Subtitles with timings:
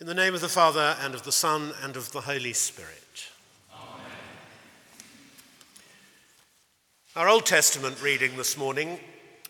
[0.00, 3.28] In the name of the Father, and of the Son, and of the Holy Spirit.
[3.70, 4.06] Amen.
[7.14, 8.98] Our Old Testament reading this morning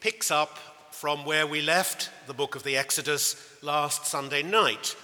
[0.00, 0.58] picks up
[0.90, 4.94] from where we left the book of the Exodus last Sunday night,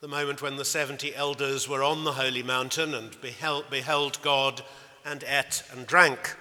[0.00, 4.62] the moment when the 70 elders were on the holy mountain and beheld, beheld God
[5.04, 6.36] and ate and drank.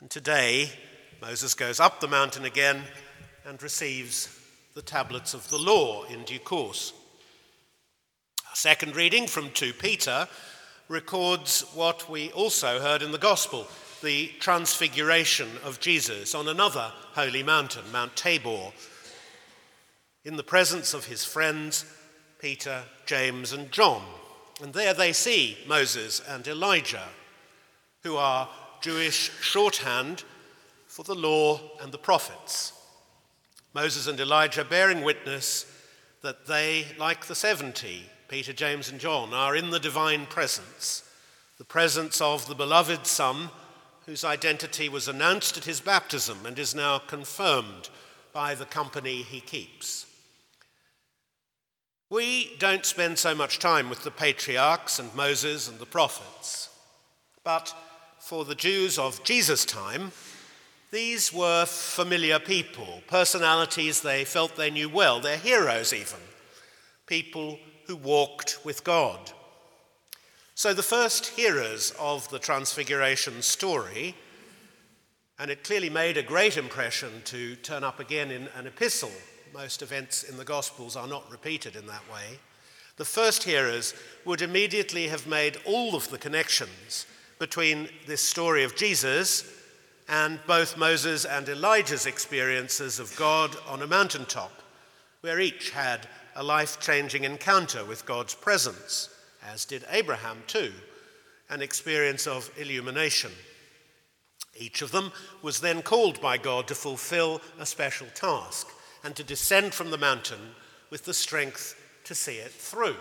[0.00, 0.68] And today,
[1.22, 2.82] Moses goes up the mountain again
[3.46, 4.38] and receives
[4.74, 6.92] the tablets of the law in due course.
[8.58, 10.26] Second reading from 2 Peter
[10.88, 13.68] records what we also heard in the Gospel
[14.02, 18.72] the transfiguration of Jesus on another holy mountain, Mount Tabor,
[20.24, 21.84] in the presence of his friends
[22.40, 24.02] Peter, James, and John.
[24.60, 27.10] And there they see Moses and Elijah,
[28.02, 28.48] who are
[28.80, 30.24] Jewish shorthand
[30.88, 32.72] for the law and the prophets.
[33.72, 35.64] Moses and Elijah bearing witness
[36.22, 41.02] that they, like the 70, Peter, James, and John, are in the divine presence,
[41.56, 43.48] the presence of the beloved Son,
[44.04, 47.88] whose identity was announced at his baptism and is now confirmed
[48.34, 50.06] by the company he keeps.
[52.10, 56.70] We don't spend so much time with the patriarchs and Moses and the prophets,
[57.44, 57.74] but
[58.18, 60.12] for the Jews of Jesus' time,
[60.90, 66.20] these were familiar people, personalities they felt they knew well, their heroes even,
[67.06, 69.32] people who walked with God.
[70.54, 74.14] So, the first hearers of the Transfiguration story,
[75.38, 79.10] and it clearly made a great impression to turn up again in an epistle.
[79.54, 82.38] Most events in the Gospels are not repeated in that way.
[82.96, 83.94] The first hearers
[84.26, 87.06] would immediately have made all of the connections
[87.38, 89.50] between this story of Jesus
[90.08, 94.52] and both Moses and Elijah's experiences of God on a mountaintop,
[95.20, 96.06] where each had
[96.38, 99.10] a life changing encounter with God's presence,
[99.44, 100.72] as did Abraham too,
[101.50, 103.32] an experience of illumination.
[104.56, 105.10] Each of them
[105.42, 108.68] was then called by God to fulfill a special task
[109.02, 110.54] and to descend from the mountain
[110.90, 112.96] with the strength to see it through.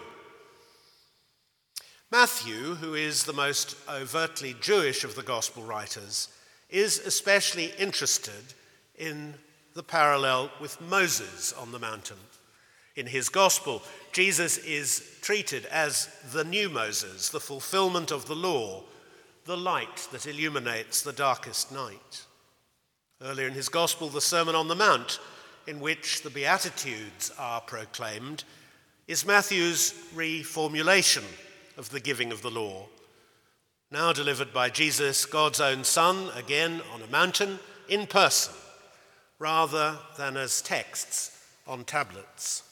[2.12, 6.30] Matthew, who is the most overtly Jewish of the gospel writers,
[6.72, 8.56] is especially interested
[8.98, 9.36] in
[9.76, 12.18] the parallel with Moses on the mountain.
[12.98, 18.82] In his gospel, Jesus is treated as the new Moses, the fulfillment of the law,
[19.46, 22.26] the light that illuminates the darkest night.
[23.22, 25.20] Earlier in his gospel, the Sermon on the Mount,
[25.68, 28.44] in which the Beatitudes are proclaimed,
[29.08, 31.24] is Matthew's reformulation
[31.78, 32.88] of the giving of the law.
[33.92, 37.60] Now delivered by Jesus, God's own Son, again on a mountain,
[37.90, 38.56] in person,
[39.38, 42.64] rather than as texts on tablets.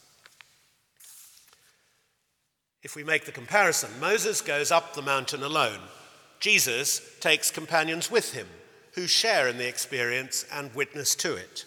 [2.86, 5.80] If we make the comparison, Moses goes up the mountain alone.
[6.40, 8.46] Jesus takes companions with him
[8.94, 11.66] who share in the experience and witness to it.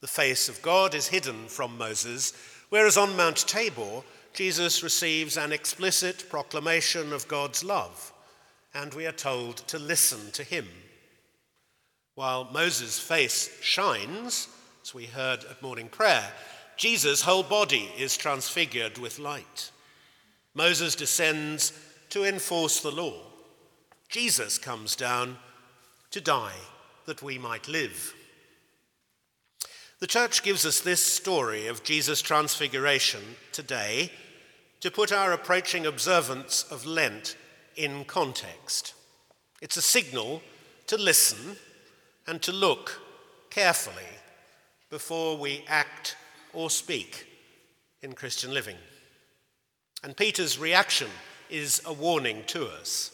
[0.00, 2.32] The face of God is hidden from Moses,
[2.68, 4.02] whereas on Mount Tabor,
[4.32, 8.12] Jesus receives an explicit proclamation of God's love,
[8.74, 10.66] and we are told to listen to him.
[12.16, 14.48] While Moses' face shines,
[14.82, 16.28] as we heard at morning prayer,
[16.76, 19.70] Jesus' whole body is transfigured with light.
[20.54, 21.72] Moses descends
[22.10, 23.14] to enforce the law.
[24.08, 25.36] Jesus comes down
[26.10, 26.56] to die
[27.06, 28.14] that we might live.
[29.98, 33.20] The church gives us this story of Jesus' transfiguration
[33.52, 34.12] today
[34.80, 37.36] to put our approaching observance of Lent
[37.74, 38.94] in context.
[39.60, 40.42] It's a signal
[40.86, 41.56] to listen
[42.26, 43.00] and to look
[43.50, 44.04] carefully
[44.90, 46.16] before we act
[46.52, 47.26] or speak
[48.02, 48.76] in Christian living.
[50.04, 51.08] And Peter's reaction
[51.48, 53.10] is a warning to us.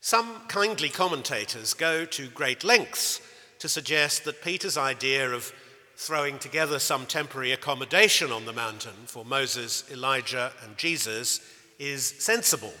[0.00, 3.22] Some kindly commentators go to great lengths
[3.60, 5.54] to suggest that Peter's idea of
[5.96, 11.40] throwing together some temporary accommodation on the mountain for Moses, Elijah, and Jesus
[11.78, 12.74] is sensible.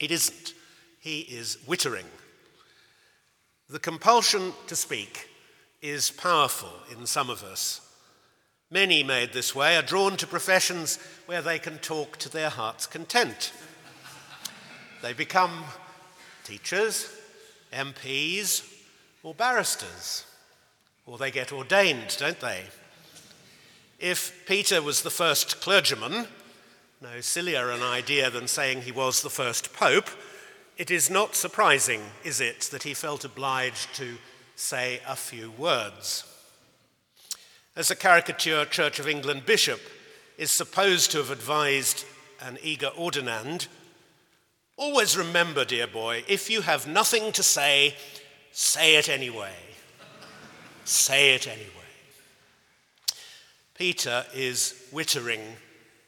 [0.00, 0.52] It isn't.
[1.00, 2.06] He is wittering.
[3.70, 5.30] The compulsion to speak
[5.80, 7.80] is powerful in some of us.
[8.70, 12.86] Many made this way are drawn to professions where they can talk to their heart's
[12.86, 13.52] content.
[15.02, 15.64] They become
[16.44, 17.10] teachers,
[17.72, 18.66] MPs,
[19.22, 20.24] or barristers,
[21.06, 22.64] or they get ordained, don't they?
[23.98, 26.26] If Peter was the first clergyman,
[27.00, 30.08] no sillier an idea than saying he was the first pope,
[30.76, 34.16] it is not surprising, is it, that he felt obliged to
[34.56, 36.33] say a few words.
[37.76, 39.80] As a caricature Church of England bishop,
[40.38, 42.04] is supposed to have advised
[42.40, 43.68] an eager ordinand
[44.76, 47.94] Always remember, dear boy, if you have nothing to say,
[48.50, 49.54] say it anyway.
[50.84, 51.70] say it anyway.
[53.74, 55.56] Peter is wittering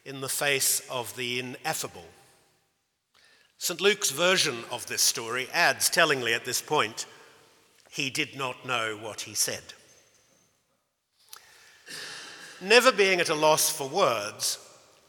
[0.05, 2.05] in the face of the ineffable.
[3.57, 3.81] St.
[3.81, 7.05] Luke's version of this story adds tellingly at this point,
[7.89, 9.73] he did not know what he said.
[12.61, 14.57] Never being at a loss for words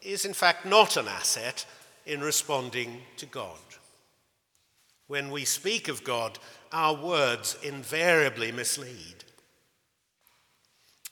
[0.01, 1.65] is, in fact, not an asset
[2.05, 3.57] in responding to God.
[5.07, 6.37] When we speak of God,
[6.71, 9.23] our words invariably mislead.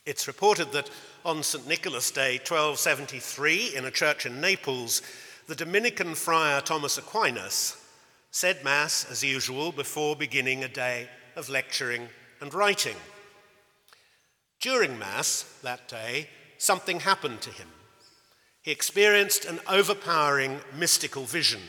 [0.06, 0.90] It's reported that
[1.26, 1.68] on St.
[1.68, 5.02] Nicholas Day 1273, in a church in Naples,
[5.48, 7.84] the Dominican friar Thomas Aquinas
[8.30, 12.08] said Mass as usual before beginning a day of lecturing
[12.42, 12.96] and writing.
[14.60, 17.68] During Mass that day, something happened to him
[18.68, 21.62] he experienced an overpowering mystical vision.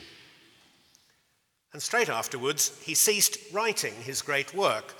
[1.71, 4.95] And straight afterwards, he ceased writing his great work,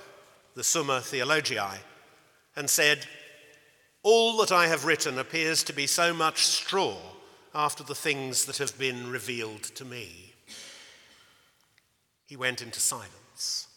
[0.55, 1.81] the Summa Theologiae,
[2.55, 3.05] and said,
[4.01, 6.95] All that I have written appears to be so much straw
[7.53, 10.35] after the things that have been revealed to me.
[12.27, 13.67] He went into silence.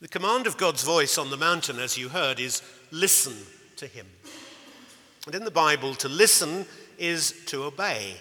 [0.00, 2.60] The command of God's voice on the mountain, as you heard, is
[2.90, 3.34] listen
[3.76, 4.06] to him.
[5.24, 6.66] And in the Bible, to listen
[6.98, 8.16] is to obey.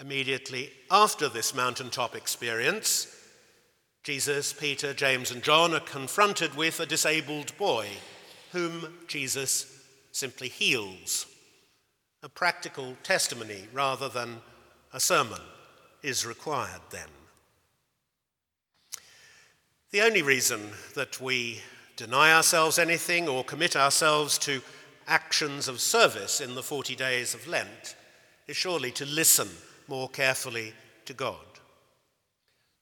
[0.00, 3.06] Immediately after this mountaintop experience,
[4.02, 7.86] Jesus, Peter, James, and John are confronted with a disabled boy
[8.50, 11.26] whom Jesus simply heals.
[12.24, 14.40] A practical testimony rather than
[14.92, 15.40] a sermon
[16.02, 17.08] is required then.
[19.90, 21.62] The only reason that we
[21.96, 24.62] deny ourselves anything or commit ourselves to
[25.08, 27.96] actions of service in the 40 days of Lent
[28.46, 29.48] is surely to listen
[29.88, 30.74] more carefully
[31.06, 31.44] to God.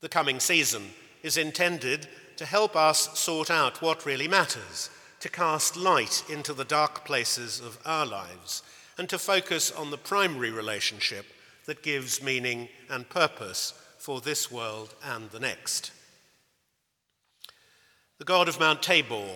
[0.02, 0.90] The coming season
[1.22, 4.90] is intended to help us sort out what really matters,
[5.20, 8.62] to cast light into the dark places of our lives,
[8.98, 11.24] and to focus on the primary relationship
[11.64, 15.92] that gives meaning and purpose for this world and the next.
[18.18, 19.28] The God of Mount Tabor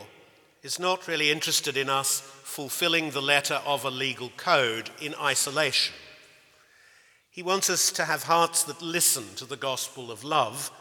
[0.65, 5.95] is not really interested in us fulfilling the letter of a legal code in isolation.
[7.31, 10.73] He wants us to have hearts that listen to the gospel of love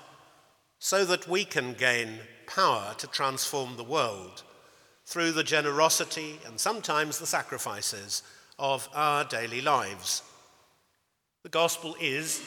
[0.79, 2.17] so that we can gain
[2.47, 4.41] power to transform the world
[5.05, 8.23] through the generosity and sometimes the sacrifices
[8.57, 10.23] of our daily lives.
[11.43, 12.41] The gospel is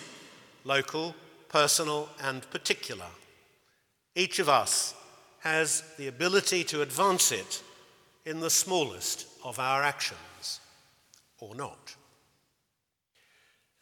[0.65, 1.15] local,
[1.49, 3.07] personal, and particular.
[4.17, 4.95] Each of us
[5.45, 7.63] has the ability to advance it
[8.25, 10.59] in the smallest of our actions,
[11.39, 11.95] or not.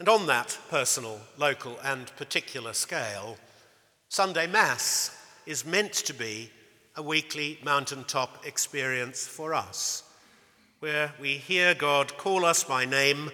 [0.01, 3.37] And on that personal, local, and particular scale,
[4.09, 5.17] Sunday Mass
[5.47, 6.51] is meant to be
[6.97, 10.03] a weekly mountaintop experience for us,
[10.81, 13.31] where we hear God call us by name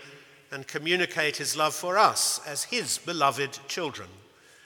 [0.53, 4.11] and communicate his love for us as his beloved children,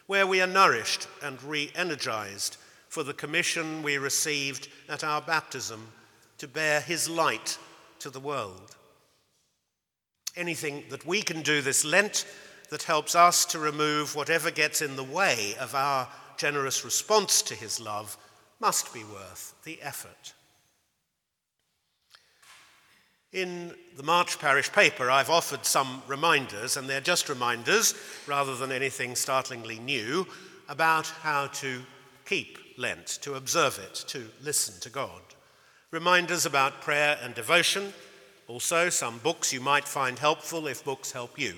[0.08, 2.56] where we are nourished and re energized
[2.92, 5.88] for the commission we received at our baptism
[6.36, 7.56] to bear his light
[7.98, 8.76] to the world.
[10.36, 12.26] Anything that we can do this Lent
[12.68, 16.06] that helps us to remove whatever gets in the way of our
[16.36, 18.18] generous response to his love
[18.60, 20.34] must be worth the effort.
[23.32, 27.94] In the March parish paper, I've offered some reminders, and they're just reminders
[28.26, 30.26] rather than anything startlingly new
[30.68, 31.80] about how to
[32.26, 35.20] keep Lent, to observe it, to listen to God.
[35.90, 37.92] Reminders about prayer and devotion,
[38.48, 41.54] also some books you might find helpful if books help you.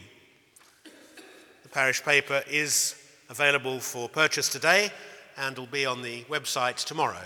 [1.62, 2.96] The parish paper is
[3.28, 4.90] available for purchase today
[5.36, 7.24] and will be on the website tomorrow.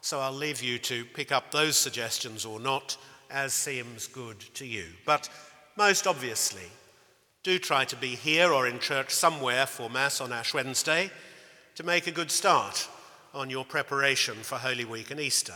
[0.00, 2.96] So I'll leave you to pick up those suggestions or not
[3.30, 4.86] as seems good to you.
[5.04, 5.28] But
[5.76, 6.68] most obviously,
[7.42, 11.10] do try to be here or in church somewhere for Mass on Ash Wednesday
[11.76, 12.88] to make a good start
[13.34, 15.54] on your preparation for Holy Week and Easter.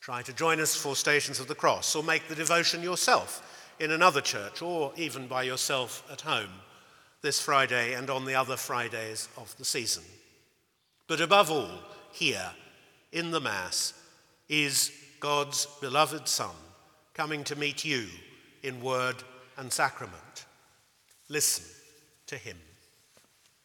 [0.00, 3.90] Try to join us for Stations of the Cross or make the devotion yourself in
[3.90, 6.50] another church or even by yourself at home
[7.22, 10.04] this Friday and on the other Fridays of the season.
[11.06, 11.80] But above all,
[12.12, 12.50] here
[13.12, 13.94] in the Mass
[14.48, 16.54] is God's beloved Son
[17.14, 18.06] coming to meet you
[18.62, 19.16] in word
[19.56, 20.44] and sacrament.
[21.28, 21.64] Listen
[22.26, 22.58] to him.